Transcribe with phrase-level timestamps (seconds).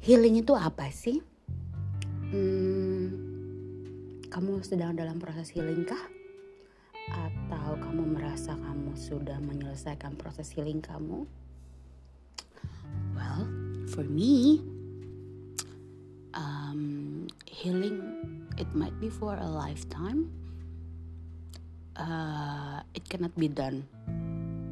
[0.00, 1.20] Healing itu apa sih?
[2.32, 3.12] Hmm,
[4.32, 6.00] kamu sedang dalam proses healing kah?
[7.12, 11.28] Atau kamu merasa kamu sudah menyelesaikan proses healing kamu?
[13.12, 13.44] Well,
[13.92, 14.64] for me,
[16.32, 18.00] um, healing
[18.56, 20.32] it might be for a lifetime.
[21.92, 23.84] Uh, it cannot be done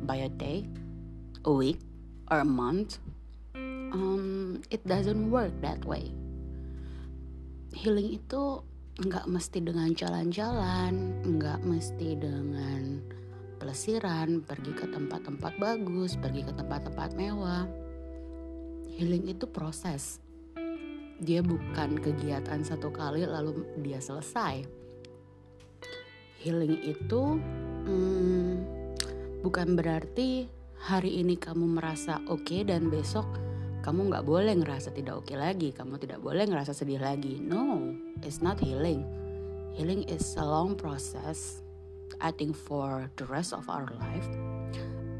[0.09, 0.65] by a day,
[1.45, 1.84] a week,
[2.33, 2.97] or a month
[3.92, 4.38] um,
[4.71, 6.11] it doesn't work that way.
[7.75, 8.65] Healing itu
[8.98, 12.98] nggak mesti dengan jalan-jalan, nggak mesti dengan
[13.62, 17.67] pelesiran, pergi ke tempat-tempat bagus, pergi ke tempat-tempat mewah.
[18.98, 20.19] Healing itu proses.
[21.19, 24.67] Dia bukan kegiatan satu kali lalu dia selesai.
[26.43, 27.23] Healing itu
[27.87, 28.55] hmm,
[29.43, 30.47] bukan berarti
[30.78, 33.27] hari ini kamu merasa oke okay dan besok
[33.89, 37.41] kamu nggak boleh ngerasa tidak oke okay lagi, kamu tidak boleh ngerasa sedih lagi.
[37.41, 39.00] No, it's not healing.
[39.72, 41.64] Healing is a long process,
[42.20, 44.28] I think for the rest of our life,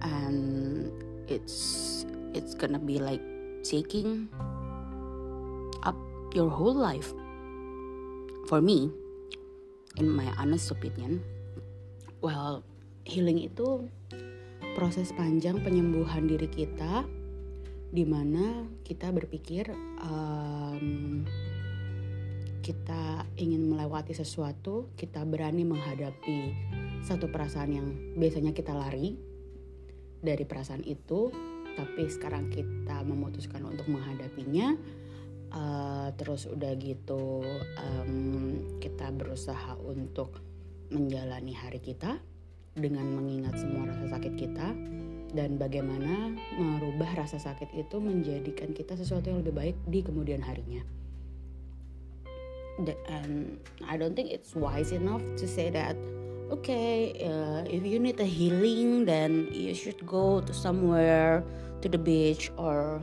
[0.05, 0.92] and
[1.33, 2.05] it's
[2.36, 3.24] it's gonna be like
[3.64, 4.28] taking
[5.80, 5.96] up
[6.36, 7.08] your whole life.
[8.52, 8.92] For me,
[9.96, 11.24] in my honest opinion,
[12.20, 12.61] well,
[13.08, 13.89] healing itu
[14.77, 17.08] proses panjang penyembuhan diri kita
[17.89, 19.72] di mana kita berpikir
[20.05, 21.25] um,
[22.61, 26.53] kita ingin melewati sesuatu, kita berani menghadapi
[27.00, 29.17] satu perasaan yang biasanya kita lari
[30.20, 31.33] dari perasaan itu,
[31.80, 34.77] tapi sekarang kita memutuskan untuk menghadapinya.
[35.48, 37.41] Uh, terus udah gitu
[37.80, 40.45] um, kita berusaha untuk
[40.92, 42.20] menjalani hari kita
[42.77, 44.77] dengan mengingat semua rasa sakit kita
[45.32, 50.83] dan bagaimana merubah rasa sakit itu menjadikan kita sesuatu yang lebih baik di kemudian harinya.
[53.11, 55.98] And I don't think it's wise enough to say that
[56.50, 61.44] okay, uh, if you need a healing, then you should go to somewhere
[61.83, 63.02] to the beach or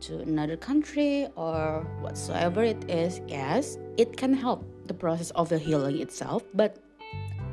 [0.00, 3.20] to another country or whatsoever it is.
[3.28, 6.78] Yes, it can help the process of the healing itself, but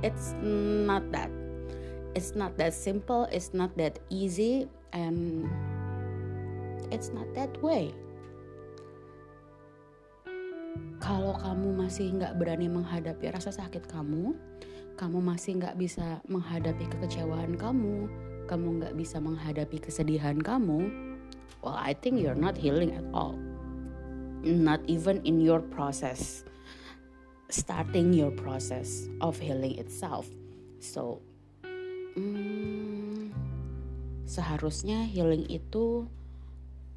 [0.01, 1.29] it's not that
[2.17, 5.45] it's not that simple, it's not that easy, and
[6.89, 7.93] it's not that way.
[10.97, 14.33] Kalau kamu masih nggak berani menghadapi rasa sakit kamu,
[14.97, 18.09] kamu masih nggak bisa menghadapi kekecewaan kamu,
[18.49, 20.89] kamu nggak bisa menghadapi kesedihan kamu,
[21.61, 23.37] well, I think you're not healing at all.
[24.41, 26.41] Not even in your process,
[27.53, 30.25] starting your process of healing itself.
[30.81, 31.21] So,
[32.17, 33.29] hmm,
[34.25, 36.09] seharusnya healing itu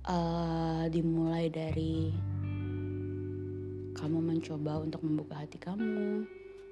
[0.09, 2.09] uh, dimulai dari
[4.01, 6.25] kamu mencoba untuk membuka hati kamu,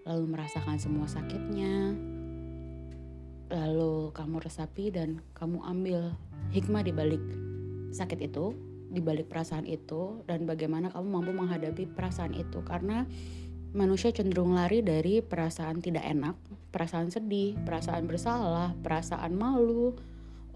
[0.08, 1.92] lalu merasakan semua sakitnya,
[3.52, 6.16] lalu kamu resapi dan kamu ambil
[6.56, 7.20] hikmah di balik
[7.92, 8.56] sakit itu,
[8.88, 12.64] di balik perasaan itu, dan bagaimana kamu mampu menghadapi perasaan itu.
[12.64, 13.04] Karena
[13.76, 16.36] manusia cenderung lari dari perasaan tidak enak,
[16.72, 19.92] perasaan sedih, perasaan bersalah, perasaan malu,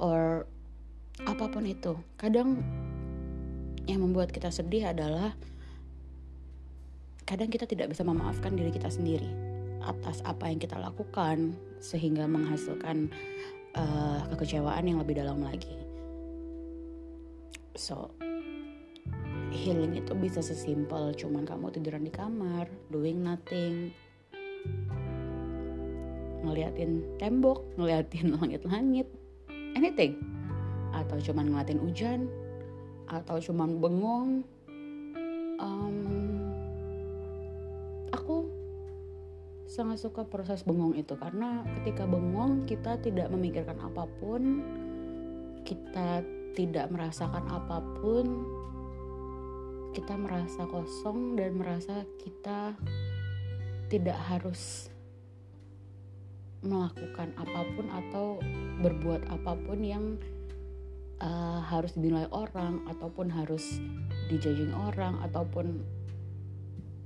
[0.01, 0.49] or
[1.23, 1.97] apa pun itu.
[2.17, 2.63] Kadang
[3.85, 5.35] yang membuat kita sedih adalah
[7.27, 9.29] kadang kita tidak bisa memaafkan diri kita sendiri
[9.83, 13.11] atas apa yang kita lakukan sehingga menghasilkan
[13.75, 15.75] uh, kekecewaan yang lebih dalam lagi.
[17.75, 18.13] So,
[19.53, 23.93] healing itu bisa sesimpel cuman kamu tiduran di kamar, doing nothing,
[26.43, 29.07] ngeliatin tembok, ngeliatin langit-langit,
[29.77, 30.19] anything.
[30.93, 32.21] Atau cuman ngeliatin hujan,
[33.09, 34.31] atau cuman bengong.
[35.63, 35.97] Um,
[38.11, 38.51] aku
[39.71, 44.61] sangat suka proses bengong itu karena ketika bengong kita tidak memikirkan apa pun,
[45.63, 46.21] kita
[46.53, 48.45] tidak merasakan apa pun,
[49.93, 52.73] kita merasa kosong dan merasa kita
[53.93, 54.89] tidak harus
[56.65, 58.27] melakukan apa pun atau
[58.81, 60.17] berbuat apa pun yang
[61.21, 63.79] uh, harus dinilai orang ataupun harus
[64.33, 65.85] dijudging orang ataupun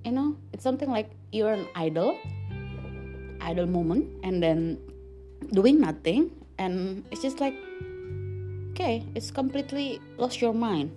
[0.07, 2.15] you know it's something like you're an idol
[3.43, 4.79] idol moment and then
[5.51, 6.31] doing nothing
[6.63, 7.57] and it's just like
[8.71, 10.93] okay it's completely lost your mind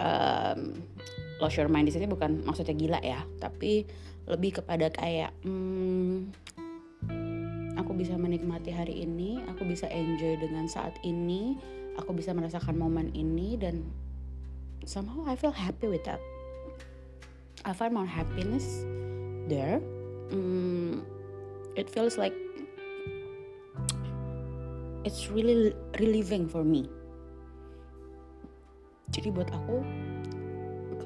[0.00, 0.78] um,
[1.42, 3.84] lost your mind di sini bukan maksudnya gila ya, tapi
[4.24, 6.32] lebih kepada kayak hmm,
[7.76, 11.58] aku bisa menikmati hari ini, aku bisa enjoy dengan saat ini,
[12.00, 13.84] aku bisa merasakan momen ini dan
[14.88, 16.22] somehow I feel happy with that.
[17.64, 18.84] I find more happiness
[19.48, 19.80] there.
[20.28, 21.00] Mm,
[21.76, 22.36] it feels like
[25.04, 26.88] it's really relieving for me.
[29.14, 29.78] Jadi buat aku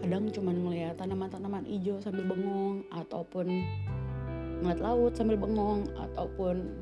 [0.00, 3.60] kadang cuman ngeliat tanaman-tanaman hijau sambil bengong ataupun
[4.64, 6.72] ngeliat laut sambil bengong ataupun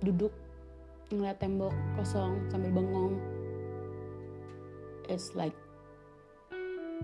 [0.00, 0.32] duduk
[1.12, 3.20] ngeliat tembok kosong sambil bengong.
[5.12, 5.52] It's like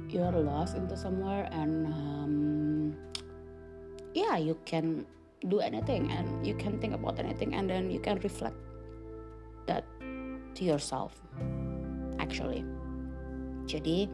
[0.08, 2.34] you're lost into somewhere and um,
[4.16, 5.04] yeah you can
[5.44, 8.56] do anything and you can think about anything and then you can reflect
[9.68, 9.84] that
[10.56, 11.20] to yourself
[12.18, 12.64] actually
[13.68, 14.08] jadi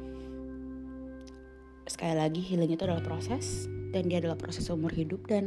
[1.86, 5.46] sekali lagi healing itu adalah proses dan dia adalah proses umur hidup dan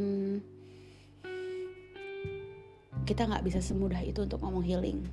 [3.04, 5.04] kita nggak bisa semudah itu untuk ngomong healing.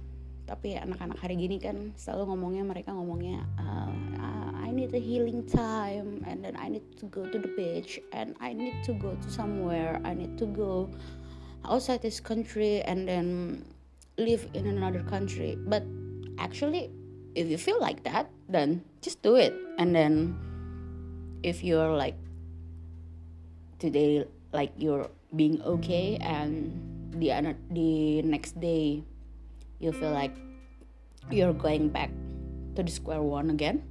[0.44, 3.91] Tapi anak-anak hari gini kan selalu ngomongnya mereka ngomongnya uh,
[4.61, 8.37] I need a healing time and then I need to go to the beach and
[8.38, 10.93] I need to go to somewhere I need to go
[11.64, 13.64] outside this country and then
[14.20, 15.56] live in another country.
[15.56, 15.82] But
[16.37, 16.93] actually
[17.35, 19.55] if you feel like that then just do it.
[19.79, 20.39] And then
[21.43, 22.17] if you're like
[23.79, 26.71] today like you're being okay and
[27.19, 27.35] the
[27.71, 29.03] the next day
[29.79, 30.35] you feel like
[31.31, 32.11] you're going back
[32.77, 33.83] to the square one again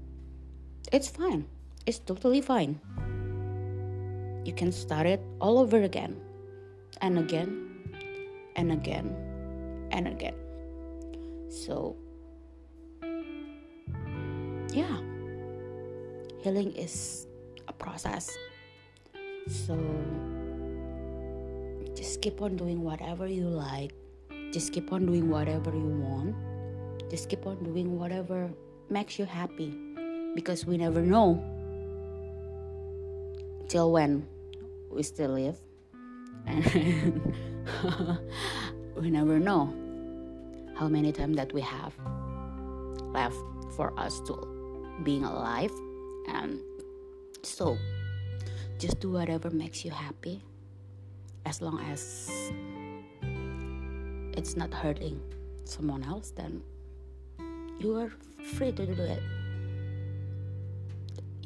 [0.91, 1.45] it's fine.
[1.85, 2.79] It's totally fine.
[4.45, 6.19] You can start it all over again.
[7.01, 7.69] And again
[8.55, 9.15] and again
[9.91, 10.35] and again.
[11.49, 11.95] So
[14.73, 14.97] yeah.
[16.41, 17.27] Healing is
[17.67, 18.29] a process.
[19.47, 19.77] So
[21.95, 23.93] just keep on doing whatever you like.
[24.51, 26.35] Just keep on doing whatever you want.
[27.09, 28.49] Just keep on doing whatever
[28.89, 29.77] makes you happy.
[30.35, 31.37] Because we never know
[33.69, 34.27] till when
[34.91, 35.57] we still live.
[36.47, 37.21] And
[38.97, 39.71] we never know
[40.75, 41.93] how many time that we have
[43.13, 43.37] left
[43.77, 44.62] for us to
[45.01, 45.71] being alive.
[46.29, 46.59] And
[47.41, 47.77] so
[48.77, 50.41] just do whatever makes you happy
[51.45, 52.51] as long as
[54.37, 55.19] it's not hurting
[55.65, 56.61] someone else then
[57.79, 58.11] you are
[58.55, 59.21] free to do it.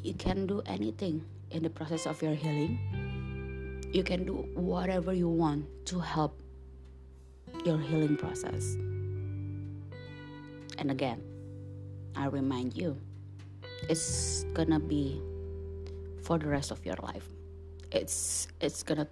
[0.02, 2.78] You can do anything in the process of your healing.
[3.92, 6.40] You can do whatever you want to help
[7.64, 8.76] your healing process.
[10.78, 11.22] And again
[12.18, 12.96] i remind you
[13.88, 15.20] it's gonna be
[16.22, 17.28] for the rest of your life
[17.90, 19.08] it's it's gonna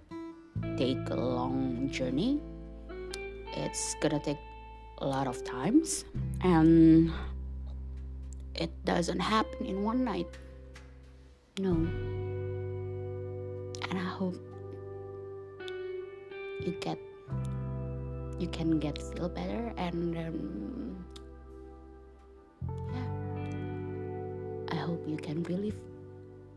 [0.77, 2.39] take a long journey.
[3.57, 4.37] It's gonna take
[4.99, 6.05] a lot of times
[6.41, 7.11] and
[8.55, 10.27] it doesn't happen in one night.
[11.59, 11.73] No.
[13.89, 14.37] And I hope
[16.61, 16.99] you get
[18.37, 21.05] you can get feel better and um,
[24.87, 25.79] hope you can relieve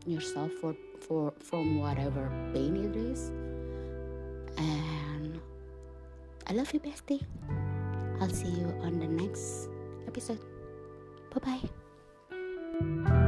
[0.05, 3.31] yourself for, for from whatever pain it is
[4.57, 5.39] and
[6.47, 7.21] I love you, bestie.
[8.19, 9.69] I'll see you on the next
[10.07, 10.39] episode.
[11.33, 11.61] Bye
[12.29, 13.20] bye.